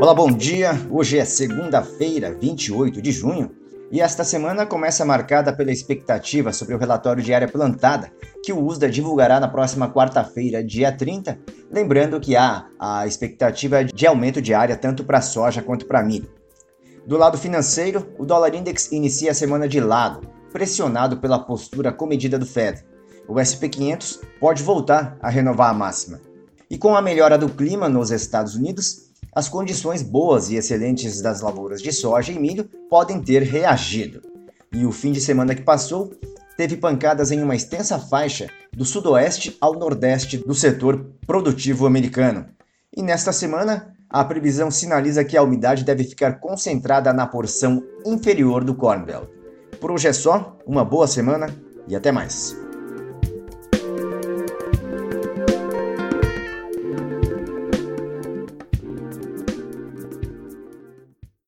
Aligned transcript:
Olá, 0.00 0.12
bom 0.12 0.32
dia. 0.32 0.72
Hoje 0.90 1.16
é 1.16 1.24
segunda-feira, 1.24 2.34
28 2.34 3.00
de 3.00 3.12
junho, 3.12 3.52
e 3.92 4.00
esta 4.00 4.24
semana 4.24 4.66
começa 4.66 5.04
marcada 5.04 5.52
pela 5.52 5.70
expectativa 5.70 6.52
sobre 6.52 6.74
o 6.74 6.78
relatório 6.78 7.22
de 7.22 7.32
área 7.32 7.46
plantada, 7.46 8.10
que 8.42 8.52
o 8.52 8.60
USDA 8.60 8.88
divulgará 8.88 9.38
na 9.38 9.46
próxima 9.46 9.92
quarta-feira, 9.92 10.64
dia 10.64 10.90
30, 10.90 11.38
lembrando 11.70 12.18
que 12.18 12.34
há 12.34 12.66
a 12.80 13.06
expectativa 13.06 13.84
de 13.84 14.06
aumento 14.08 14.42
de 14.42 14.52
área 14.52 14.76
tanto 14.76 15.04
para 15.04 15.20
soja 15.20 15.62
quanto 15.62 15.86
para 15.86 16.02
milho. 16.02 16.28
Do 17.06 17.16
lado 17.16 17.38
financeiro, 17.38 18.12
o 18.18 18.26
dólar 18.26 18.56
index 18.56 18.90
inicia 18.90 19.30
a 19.30 19.34
semana 19.34 19.68
de 19.68 19.78
lado, 19.78 20.28
pressionado 20.52 21.18
pela 21.18 21.38
postura 21.38 21.92
comedida 21.92 22.36
do 22.36 22.46
Fed. 22.46 22.84
O 23.28 23.34
SP500 23.34 24.18
pode 24.40 24.64
voltar 24.64 25.16
a 25.20 25.30
renovar 25.30 25.70
a 25.70 25.74
máxima. 25.74 26.20
E 26.70 26.76
com 26.76 26.94
a 26.94 27.00
melhora 27.00 27.38
do 27.38 27.48
clima 27.48 27.88
nos 27.88 28.10
Estados 28.10 28.54
Unidos, 28.54 29.08
as 29.34 29.48
condições 29.48 30.02
boas 30.02 30.50
e 30.50 30.56
excelentes 30.56 31.20
das 31.22 31.40
lavouras 31.40 31.80
de 31.80 31.92
soja 31.92 32.32
e 32.32 32.38
milho 32.38 32.68
podem 32.90 33.20
ter 33.20 33.42
reagido. 33.42 34.20
E 34.72 34.84
o 34.84 34.92
fim 34.92 35.12
de 35.12 35.20
semana 35.20 35.54
que 35.54 35.62
passou 35.62 36.12
teve 36.56 36.76
pancadas 36.76 37.30
em 37.30 37.42
uma 37.42 37.56
extensa 37.56 37.98
faixa 37.98 38.48
do 38.72 38.84
sudoeste 38.84 39.56
ao 39.60 39.74
nordeste 39.74 40.36
do 40.36 40.54
setor 40.54 41.06
produtivo 41.26 41.86
americano. 41.86 42.46
E 42.94 43.02
nesta 43.02 43.32
semana, 43.32 43.94
a 44.10 44.24
previsão 44.24 44.70
sinaliza 44.70 45.24
que 45.24 45.36
a 45.36 45.42
umidade 45.42 45.84
deve 45.84 46.04
ficar 46.04 46.40
concentrada 46.40 47.12
na 47.12 47.26
porção 47.26 47.82
inferior 48.04 48.64
do 48.64 48.74
Corn 48.74 49.04
Belt. 49.04 49.28
Por 49.80 49.92
hoje 49.92 50.08
é 50.08 50.12
só, 50.12 50.58
uma 50.66 50.84
boa 50.84 51.06
semana 51.06 51.48
e 51.86 51.94
até 51.94 52.10
mais. 52.10 52.67